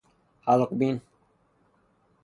[0.45, 1.01] حلق بین